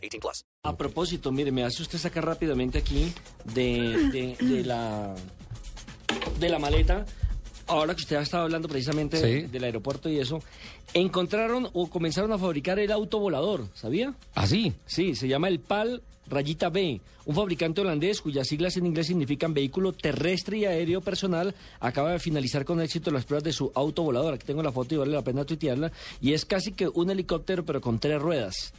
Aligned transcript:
18 0.00 0.20
plus. 0.20 0.44
A 0.64 0.76
propósito, 0.76 1.30
mire, 1.32 1.52
me 1.52 1.64
hace 1.64 1.82
usted 1.82 1.98
sacar 1.98 2.24
rápidamente 2.24 2.78
aquí 2.78 3.12
de, 3.54 4.08
de, 4.12 4.36
de 4.40 4.64
la 4.64 5.14
de 6.38 6.48
la 6.48 6.58
maleta. 6.58 7.04
Ahora 7.66 7.94
que 7.94 8.02
usted 8.02 8.16
ha 8.16 8.22
estado 8.22 8.42
hablando 8.44 8.68
precisamente 8.68 9.18
Sí. 9.20 9.46
del 9.46 9.62
aeropuerto 9.64 10.08
y 10.08 10.18
eso, 10.18 10.42
encontraron 10.92 11.68
o 11.72 11.88
comenzaron 11.88 12.32
a 12.32 12.38
fabricar 12.38 12.78
el 12.80 12.90
auto 12.90 13.18
volador, 13.20 13.68
¿sabía? 13.74 14.14
¿Así? 14.34 14.72
Sí, 14.86 15.14
se 15.14 15.28
llama 15.28 15.46
el 15.48 15.60
PAL 15.60 16.02
Rayita 16.26 16.68
B, 16.68 17.00
un 17.26 17.34
fabricante 17.34 17.80
holandés 17.80 18.20
cuyas 18.20 18.46
siglas 18.48 18.76
en 18.76 18.86
inglés 18.86 19.06
significan 19.08 19.54
vehículo 19.54 19.92
terrestre 19.92 20.58
y 20.58 20.64
aéreo 20.64 21.00
personal, 21.00 21.54
acaba 21.80 22.10
de 22.12 22.18
finalizar 22.18 22.64
con 22.64 22.80
éxito 22.80 23.10
las 23.12 23.24
pruebas 23.24 23.44
de 23.44 23.52
su 23.52 23.70
auto 23.74 24.02
volador. 24.02 24.34
Aquí 24.34 24.46
tengo 24.46 24.62
la 24.62 24.72
foto 24.72 24.94
y 24.94 24.98
vale 24.98 25.12
la 25.12 25.22
pena 25.22 25.44
tuitearla. 25.44 25.90
Y 26.20 26.32
es 26.32 26.44
casi 26.44 26.72
que 26.72 26.88
un 26.88 27.10
helicóptero, 27.10 27.64
pero 27.64 27.80
con 27.80 27.98
tres 28.00 28.20
ruedas, 28.20 28.72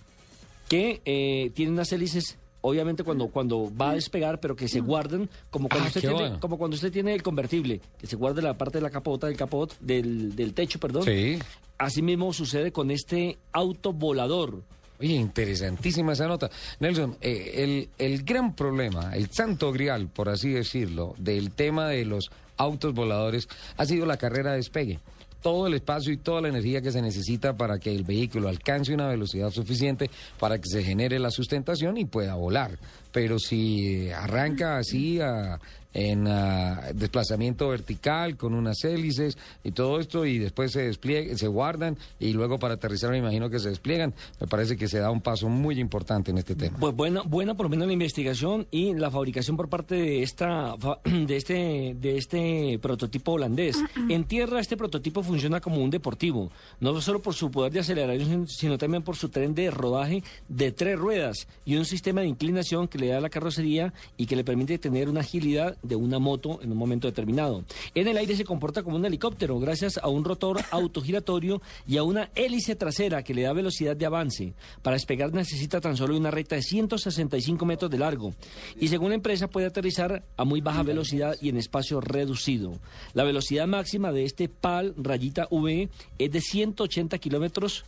que 0.72 1.02
eh, 1.04 1.52
tiene 1.54 1.74
unas 1.74 1.92
hélices. 1.92 2.38
Obviamente 2.62 3.04
cuando, 3.04 3.28
cuando 3.28 3.70
va 3.76 3.90
a 3.90 3.94
despegar, 3.96 4.40
pero 4.40 4.56
que 4.56 4.68
se 4.70 4.80
guardan 4.80 5.30
como 5.50 5.68
cuando, 5.68 5.86
Ah, 5.86 5.88
usted 5.90 6.00
tiene, 6.02 6.16
bueno. 6.16 6.40
como 6.40 6.58
cuando 6.58 6.76
usted 6.76 6.92
tiene 6.94 7.14
el 7.14 7.22
convertible, 7.24 7.82
que 7.98 8.08
se 8.08 8.16
guarda 8.16 8.42
la 8.42 8.58
parte 8.58 8.78
de 8.78 8.84
la 8.84 8.90
capota, 8.90 9.28
del 9.28 9.36
capot, 9.36 9.78
del, 9.80 10.34
del 10.36 10.54
techo, 10.54 10.80
perdón. 10.80 11.04
Sí. 11.04 11.40
Así 11.78 12.02
mismo 12.02 12.32
sucede 12.32 12.72
con 12.72 12.90
este 12.92 13.38
auto 13.52 13.92
volador. 13.92 14.62
Oye, 15.00 15.16
interesantísima 15.16 16.14
esa 16.14 16.28
nota. 16.28 16.50
Nelson, 16.80 17.18
eh, 17.20 17.52
el, 17.56 17.90
el 17.98 18.24
gran 18.24 18.56
problema, 18.56 19.14
el 19.16 19.30
santo 19.32 19.72
grial, 19.74 20.08
por 20.08 20.30
así 20.30 20.52
decirlo, 20.52 21.16
del 21.18 21.52
tema 21.52 21.88
de 21.90 22.06
los 22.06 22.30
autos 22.58 22.94
voladores 22.94 23.50
ha 23.76 23.86
sido 23.86 24.06
la 24.06 24.18
carrera 24.18 24.52
de 24.52 24.58
despegue. 24.58 25.00
Todo 25.42 25.68
el 25.68 25.74
espacio 25.74 26.14
y 26.14 26.18
toda 26.18 26.42
la 26.42 26.50
energía 26.50 26.82
que 26.82 26.92
se 26.92 27.02
necesita 27.02 27.58
para 27.58 27.80
que 27.80 27.94
el 27.94 28.04
vehículo 28.04 28.48
alcance 28.48 28.94
una 28.94 29.08
velocidad 29.08 29.50
suficiente 29.50 30.10
para 30.40 30.58
que 30.58 30.68
se 30.68 30.84
genere 30.84 31.18
la 31.20 31.32
sustentación 31.32 31.98
y 31.98 32.06
pueda 32.06 32.36
volar. 32.36 32.78
Pero 33.12 33.40
si 33.40 34.10
arranca 34.12 34.78
así 34.78 35.20
a- 35.20 35.60
en 35.94 36.28
ah, 36.28 36.92
desplazamiento 36.96 37.68
vertical 37.70 38.38
con 38.38 38.54
unas 38.54 38.84
hélices 38.84 39.38
y 39.64 39.72
todo 39.72 40.00
esto 40.00 40.26
y 40.26 40.40
después 40.40 40.72
se 40.72 40.84
despliegan, 40.84 41.38
se 41.38 41.48
guardan 41.48 41.98
y 42.20 42.34
luego 42.34 42.60
para 42.60 42.76
aterrizar 42.76 43.12
me 43.12 43.18
imagino 43.18 43.50
que 43.50 43.60
se 43.60 43.70
despliegan, 43.70 44.14
me 44.40 44.48
parece 44.48 44.78
que 44.78 44.88
se 44.88 45.00
da 45.00 45.12
un 45.12 45.22
paso 45.22 45.50
muy 45.50 45.80
importante 45.80 46.32
en 46.32 46.38
este 46.38 46.56
tema. 46.56 46.78
Pues 46.80 46.96
buena, 46.96 47.22
buena 47.24 47.56
por 47.56 47.66
lo 47.66 47.70
menos 47.70 47.88
la 47.88 47.94
investigación 47.94 48.68
y 48.72 48.94
la 48.94 49.12
fabricación 49.12 49.58
por 49.58 49.70
parte 49.70 49.96
de 49.96 50.24
esta 50.24 50.76
fa- 50.78 51.00
de 51.04 51.36
este 51.38 51.96
de 52.00 52.18
este 52.18 52.80
prototipo 52.82 53.34
holandés. 53.34 53.78
En 54.10 54.24
tierra 54.26 54.60
este 54.60 54.78
prototipo 54.78 55.24
funciona 55.24 55.60
como 55.60 55.78
un 55.84 55.90
deportivo, 55.90 56.52
no 56.80 57.00
solo 57.02 57.22
por 57.22 57.34
su 57.34 57.52
poder 57.52 57.72
de 57.74 57.80
aceleración, 57.82 58.48
sino 58.48 58.78
también 58.78 59.04
por 59.04 59.16
su 59.16 59.30
tren 59.30 59.54
de 59.56 59.72
rodaje 59.72 60.24
de 60.48 60.72
tres 60.72 60.98
ruedas 60.98 61.48
y 61.66 61.76
un 61.76 61.86
sistema 61.86 62.22
de 62.22 62.28
inclinación 62.28 62.88
que 62.88 62.98
le 62.98 63.08
da 63.08 63.18
a 63.18 63.22
la 63.22 63.30
carrocería 63.30 63.94
y 64.18 64.26
que 64.26 64.36
le 64.36 64.44
permite 64.44 64.78
tener 64.78 65.10
una 65.10 65.22
agilidad 65.22 65.78
de 65.84 65.96
una 65.96 66.20
moto 66.20 66.60
en 66.62 66.72
un 66.72 66.78
momento 66.78 67.08
determinado. 67.08 67.64
En 67.96 68.08
el 68.08 68.18
aire 68.18 68.36
se 68.36 68.46
comporta 68.46 68.84
como 68.84 68.96
un 68.96 69.06
helicóptero 69.06 69.60
gracias 69.60 69.98
a 69.98 70.08
un 70.08 70.24
rotor 70.24 70.62
autogiratorio 70.72 71.62
y 71.88 71.98
a 71.98 72.04
una 72.04 72.30
hélice 72.36 72.76
trasera 72.76 73.24
que 73.24 73.34
le 73.34 73.44
da 73.44 73.54
velocidad 73.54 73.96
de 73.96 74.06
avance. 74.06 74.54
Para 74.82 74.96
despegar 74.96 75.34
necesita 75.34 75.82
tan 75.82 75.98
solo 75.98 76.18
una 76.18 76.32
recta 76.32 76.56
de 76.56 76.62
165 76.62 77.66
metros 77.66 77.92
de 77.92 77.98
largo 77.98 78.34
y 78.80 78.88
según 78.88 79.10
la 79.10 79.16
empresa 79.16 79.48
puede 79.48 79.68
aterrizar 79.68 80.24
a 80.38 80.44
muy 80.44 80.62
baja 80.62 80.84
velocidad 80.84 81.36
y 81.42 81.50
en 81.50 81.58
espacio 81.58 82.02
reducido. 82.02 82.74
La 83.14 83.24
velocidad 83.24 83.68
máxima 83.68 84.12
de 84.12 84.26
este 84.26 84.50
PAL 84.50 84.94
rayita 84.98 85.48
V 85.50 85.90
es 86.18 86.32
de 86.32 86.42
180 86.42 87.18
kilómetros 87.18 87.86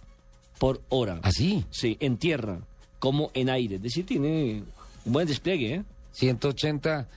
por 0.59 0.81
hora. 0.89 1.19
¿Así? 1.23 1.65
Sí, 1.71 1.97
en 1.99 2.17
tierra 2.17 2.59
como 3.03 3.31
en 3.33 3.49
aire. 3.49 3.75
Es 3.75 3.81
decir, 3.81 4.05
tiene 4.05 4.63
un 5.03 5.11
buen 5.11 5.27
despliegue, 5.27 5.73
¿eh? 5.73 5.83
180, 6.13 7.09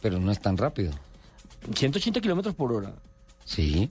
pero 0.00 0.18
no 0.18 0.32
es 0.32 0.40
tan 0.40 0.56
rápido. 0.56 0.92
180 1.74 2.20
kilómetros 2.20 2.54
por 2.54 2.72
hora. 2.72 2.92
Sí, 3.44 3.90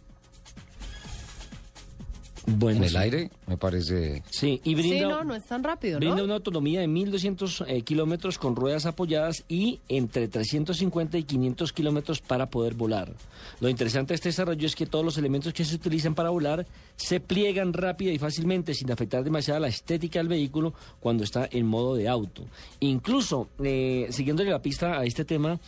Bueno, 2.47 2.79
en 2.79 2.83
el 2.85 2.89
sí. 2.89 2.97
aire 2.97 3.31
me 3.47 3.55
parece... 3.57 4.23
Sí, 4.29 4.59
y 4.63 4.73
brinda, 4.73 4.97
Sí, 4.97 5.01
no, 5.03 5.23
no 5.23 5.35
es 5.35 5.45
tan 5.45 5.63
rápido, 5.63 5.99
brinda 5.99 6.17
¿no? 6.17 6.23
una 6.23 6.33
autonomía 6.35 6.79
de 6.81 6.87
1.200 6.87 7.65
eh, 7.67 7.81
kilómetros 7.83 8.37
con 8.39 8.55
ruedas 8.55 8.85
apoyadas 8.87 9.43
y 9.47 9.79
entre 9.89 10.27
350 10.27 11.17
y 11.19 11.23
500 11.23 11.71
kilómetros 11.71 12.19
para 12.21 12.49
poder 12.49 12.73
volar. 12.73 13.13
Lo 13.59 13.69
interesante 13.69 14.13
de 14.13 14.15
este 14.15 14.29
desarrollo 14.29 14.65
es 14.65 14.75
que 14.75 14.87
todos 14.87 15.05
los 15.05 15.17
elementos 15.17 15.53
que 15.53 15.63
se 15.63 15.75
utilizan 15.75 16.15
para 16.15 16.29
volar 16.31 16.65
se 16.95 17.19
pliegan 17.19 17.73
rápida 17.73 18.11
y 18.11 18.17
fácilmente 18.17 18.73
sin 18.73 18.91
afectar 18.91 19.23
demasiado 19.23 19.59
la 19.59 19.67
estética 19.67 20.19
del 20.19 20.27
vehículo 20.27 20.73
cuando 20.99 21.23
está 21.23 21.47
en 21.51 21.67
modo 21.67 21.95
de 21.95 22.07
auto. 22.07 22.43
Incluso, 22.79 23.49
eh, 23.63 24.07
siguiéndole 24.09 24.49
la 24.49 24.61
pista 24.61 24.97
a 24.99 25.05
este 25.05 25.25
tema, 25.25 25.59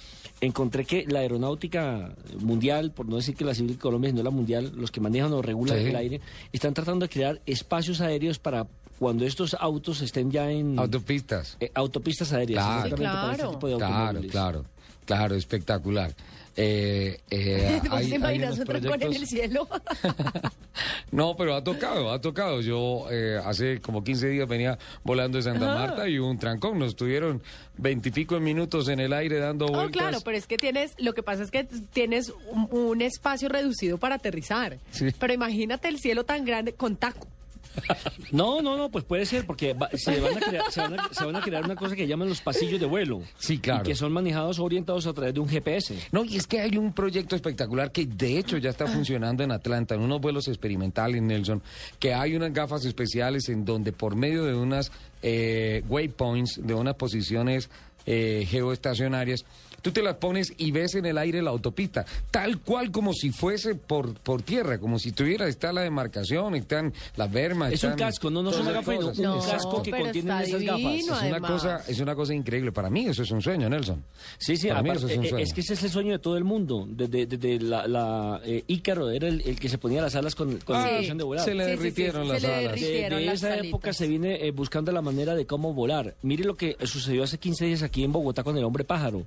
encontré 0.41 0.85
que 0.85 1.05
la 1.07 1.19
aeronáutica 1.19 2.13
mundial, 2.39 2.91
por 2.91 3.07
no 3.07 3.17
decir 3.17 3.35
que 3.35 3.45
la 3.45 3.53
civil 3.55 3.73
de 3.73 3.79
Colombia, 3.79 4.09
sino 4.09 4.23
la 4.23 4.29
mundial, 4.31 4.71
los 4.75 4.91
que 4.91 4.99
manejan 4.99 5.31
o 5.33 5.41
regulan 5.41 5.77
Sí. 5.77 5.85
el 5.85 5.95
aire, 5.95 6.21
están 6.63 6.73
tratando 6.73 7.05
de 7.05 7.09
crear 7.09 7.41
espacios 7.45 7.99
aéreos 7.99 8.39
para 8.39 8.65
cuando 8.97 9.25
estos 9.25 9.53
autos 9.59 9.99
estén 10.01 10.31
ya 10.31 10.49
en 10.49 10.79
Autopistas. 10.79 11.57
eh, 11.59 11.69
autopistas 11.75 12.31
aéreas. 12.31 12.63
Claro. 12.63 12.79
para 12.79 12.85
este 12.89 13.03
Claro. 13.03 13.51
tipo 13.51 13.67
de 13.67 13.75
Claro, 13.75 14.21
claro, 14.31 14.65
claro, 15.05 15.35
espectacular. 15.35 16.13
Eh, 16.55 17.19
eh, 17.29 17.81
¿Vos 17.89 17.91
hay- 17.91 18.05
te 18.07 18.11
hay 18.11 18.13
imaginas 18.15 18.47
unos 18.55 18.59
un 18.59 18.65
trancón 18.65 19.01
en 19.01 19.13
el 19.13 19.27
cielo? 19.27 19.67
No, 21.13 21.35
pero 21.37 21.55
ha 21.55 21.63
tocado, 21.63 22.11
ha 22.11 22.19
tocado. 22.19 22.59
Yo 22.61 23.05
eh, 23.11 23.39
hace 23.45 23.79
como 23.81 24.03
15 24.03 24.27
días 24.29 24.47
venía 24.47 24.77
volando 25.03 25.37
de 25.37 25.43
Santa 25.43 25.65
Marta 25.67 26.09
y 26.09 26.19
hubo 26.19 26.29
un 26.29 26.39
trancón. 26.39 26.79
Nos 26.79 26.95
tuvieron 26.95 27.41
veintipico 27.77 28.39
minutos 28.39 28.87
en 28.89 28.99
el 28.99 29.13
aire 29.13 29.37
dando 29.39 29.65
Oh, 29.67 29.71
vueltas. 29.73 29.91
claro, 29.91 30.17
pero 30.25 30.37
es 30.37 30.47
que 30.47 30.57
tienes, 30.57 30.93
lo 30.97 31.13
que 31.13 31.21
pasa 31.23 31.43
es 31.43 31.51
que 31.51 31.65
tienes 31.65 32.33
un, 32.51 32.67
un 32.71 33.01
espacio 33.01 33.47
reducido 33.47 33.97
para 33.99 34.15
aterrizar. 34.15 34.79
Sí. 34.91 35.07
Pero 35.19 35.33
imagínate 35.33 35.87
el 35.87 35.99
cielo 35.99 36.23
tan 36.25 36.45
grande 36.45 36.73
con 36.73 36.95
taco. 36.95 37.27
No, 38.31 38.61
no, 38.61 38.77
no, 38.77 38.89
pues 38.89 39.03
puede 39.05 39.25
ser, 39.25 39.45
porque 39.45 39.73
va- 39.73 39.89
se, 39.93 40.19
van 40.19 40.37
a 40.37 40.39
crear, 40.39 40.71
se, 40.71 40.81
van 40.81 40.99
a, 40.99 41.09
se 41.13 41.23
van 41.25 41.35
a 41.35 41.41
crear 41.41 41.63
una 41.65 41.75
cosa 41.75 41.95
que 41.95 42.07
llaman 42.07 42.29
los 42.29 42.41
pasillos 42.41 42.79
de 42.79 42.85
vuelo. 42.87 43.21
Sí, 43.37 43.59
claro. 43.59 43.81
Y 43.83 43.87
que 43.87 43.95
son 43.95 44.11
manejados 44.11 44.57
o 44.59 44.63
orientados 44.63 45.05
a 45.05 45.13
través 45.13 45.33
de 45.35 45.39
un 45.39 45.47
GPS. 45.47 45.95
No, 46.11 46.23
y 46.23 46.37
es 46.37 46.47
que 46.47 46.59
hay 46.61 46.77
un 46.77 46.93
proyecto 46.93 47.35
espectacular 47.35 47.91
que 47.91 48.05
de 48.07 48.39
hecho 48.39 48.57
ya 48.57 48.71
está 48.71 48.87
funcionando 48.87 49.43
en 49.43 49.51
Atlanta, 49.51 49.93
en 49.95 50.01
unos 50.01 50.19
vuelos 50.19 50.47
experimentales, 50.47 51.21
Nelson, 51.21 51.61
que 51.99 52.13
hay 52.13 52.35
unas 52.35 52.53
gafas 52.53 52.85
especiales 52.85 53.49
en 53.49 53.65
donde 53.65 53.91
por 53.91 54.15
medio 54.15 54.45
de 54.45 54.55
unas 54.55 54.91
eh, 55.21 55.83
waypoints, 55.87 56.59
de 56.65 56.73
unas 56.73 56.95
posiciones 56.95 57.69
eh, 58.05 58.45
geoestacionarias, 58.49 59.45
tú 59.83 59.91
te 59.91 60.01
las 60.01 60.15
pones 60.15 60.51
y 60.57 60.71
ves 60.71 60.95
en 60.95 61.05
el 61.05 61.19
aire 61.19 61.43
la 61.43 61.51
autopista, 61.51 62.03
tal 62.31 62.59
cual 62.61 62.89
como 62.89 63.13
si 63.13 63.29
fuese 63.29 63.75
por, 63.75 64.15
por 64.15 64.41
tierra, 64.41 64.79
como 64.79 64.97
si 64.97 65.11
tuviera, 65.11 65.47
está 65.47 65.71
la 65.71 65.81
demarcación, 65.81 66.55
están 66.55 66.91
las 67.15 67.31
bermas. 67.31 67.71
Es 67.73 67.83
un 67.83 67.93
casco, 67.93 68.31
no, 68.31 68.41
no 68.41 68.49
es 68.49 68.55
todas 68.57 68.69
una 68.71 68.79
esas 68.79 68.87
gafa, 68.87 68.99
no, 69.21 69.33
un 69.35 69.39
No, 69.43 69.45
casco 69.45 69.83
que 69.83 69.91
contiene 69.91 70.43
esas 70.43 70.61
gafas. 70.63 70.93
Es 70.95 71.07
una, 71.07 71.19
además. 71.19 71.51
cosa, 71.51 71.83
es 71.87 71.99
una 71.99 72.15
cosa 72.15 72.33
increíble. 72.33 72.71
Para 72.71 72.89
mí 72.89 73.05
eso 73.05 73.21
es 73.21 73.29
un 73.29 73.41
sueño, 73.43 73.69
Nelson. 73.69 74.03
Sí, 74.39 74.57
sí, 74.57 74.69
Para 74.69 74.81
mí 74.81 74.89
eso 74.89 75.07
es 75.07 75.17
un 75.17 75.25
eh, 75.25 75.29
sueño. 75.29 75.43
es 75.43 75.53
que 75.53 75.61
ese 75.61 75.73
es 75.75 75.83
el 75.83 75.89
sueño 75.91 76.11
de 76.13 76.19
todo 76.19 76.37
el 76.37 76.43
mundo. 76.45 76.85
Desde, 76.89 77.25
desde 77.27 77.59
la, 77.59 77.85
la 77.87 78.41
eh, 78.45 78.63
Ícaro 78.67 79.11
era 79.11 79.27
el, 79.27 79.41
el 79.41 79.59
que 79.59 79.67
se 79.69 79.77
ponía 79.77 80.01
las 80.01 80.15
alas 80.15 80.33
con, 80.33 80.57
con 80.59 80.77
Ah, 80.77 80.83
la 80.85 80.89
intención 80.91 81.17
de 81.17 81.23
volar. 81.25 81.43
se 81.45 81.53
le 81.53 81.63
Sí, 81.65 81.69
sí, 81.71 81.75
sí, 81.75 81.77
derritieron 81.83 82.23
sí, 82.23 82.29
las 82.31 82.41
se 82.41 82.47
le 82.47 82.53
alas. 82.53 82.63
De, 82.73 82.79
derritieron 82.79 83.19
de 83.19 83.25
las 83.25 83.35
esa 83.43 83.57
época 83.57 83.93
se 83.93 84.07
viene 84.07 84.47
eh, 84.47 84.51
buscando 84.51 84.91
la 84.93 85.01
manera 85.01 85.35
de 85.35 85.45
cómo 85.45 85.73
volar. 85.73 86.15
Mire 86.21 86.45
lo 86.45 86.55
que 86.55 86.77
sucedió 86.85 87.23
hace 87.23 87.37
15 87.37 87.65
días 87.65 87.83
aquí 87.83 88.03
en 88.03 88.11
Bogotá 88.13 88.43
con 88.43 88.57
el 88.57 88.63
hombre 88.63 88.83
pájaro, 88.85 89.25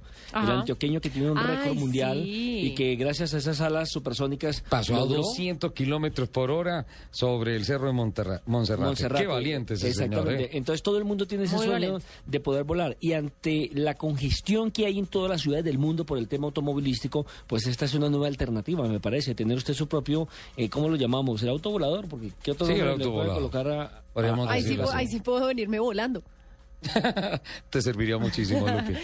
el 0.52 0.58
antioqueño 0.60 1.00
que 1.00 1.10
tiene 1.10 1.30
un 1.30 1.38
Ay, 1.38 1.56
récord 1.56 1.76
mundial 1.76 2.22
sí. 2.22 2.60
y 2.66 2.74
que 2.74 2.96
gracias 2.96 3.34
a 3.34 3.38
esas 3.38 3.60
alas 3.60 3.90
supersónicas 3.90 4.62
Pasó 4.68 4.94
a 4.96 4.98
logró 5.00 5.16
200 5.22 5.72
kilómetros 5.72 6.28
por 6.28 6.50
hora 6.50 6.86
sobre 7.10 7.56
el 7.56 7.64
cerro 7.64 7.86
de 7.88 7.92
Monterra- 7.92 8.42
Monserrate. 8.46 8.86
Monserrate. 8.86 9.22
Qué 9.24 9.28
valiente 9.28 9.74
ese 9.74 9.92
señor. 9.92 10.04
Exactamente. 10.18 10.44
¿eh? 10.44 10.58
Entonces 10.58 10.82
todo 10.82 10.98
el 10.98 11.04
mundo 11.04 11.26
tiene 11.26 11.44
ese 11.44 11.56
Muy 11.56 11.66
sueño 11.66 11.72
valiente. 11.92 12.06
de 12.26 12.40
poder 12.40 12.64
volar. 12.64 12.96
Y 13.00 13.12
ante 13.12 13.70
la 13.74 13.94
congestión 13.94 14.70
que 14.70 14.86
hay 14.86 14.98
en 14.98 15.06
todas 15.06 15.30
las 15.30 15.40
ciudades 15.42 15.64
del 15.64 15.78
mundo 15.78 16.04
por 16.06 16.18
el 16.18 16.28
tema 16.28 16.46
automovilístico, 16.46 17.26
pues 17.46 17.66
esta 17.66 17.84
es 17.84 17.94
una 17.94 18.08
nueva 18.08 18.26
alternativa, 18.26 18.86
me 18.88 19.00
parece. 19.00 19.34
Tener 19.34 19.56
usted 19.56 19.74
su 19.74 19.86
propio, 19.88 20.28
eh, 20.56 20.68
¿cómo 20.68 20.88
lo 20.88 20.96
llamamos? 20.96 21.42
El 21.42 21.50
autovolador, 21.50 22.08
porque 22.08 22.30
¿qué 22.42 22.52
otro 22.52 22.66
Sí, 22.66 22.72
el 22.72 22.78
nombre 22.86 23.04
le 23.04 23.10
puede 23.10 23.30
autovolador. 23.30 23.50
colocar 23.52 23.68
a... 23.68 24.02
Ahí 24.50 24.62
sí, 24.62 24.78
ahí 24.94 25.06
sí 25.06 25.20
puedo 25.20 25.46
venirme 25.46 25.78
volando. 25.78 26.22
Te 27.70 27.82
serviría 27.82 28.18
muchísimo, 28.18 28.66
Lupi. 28.68 28.94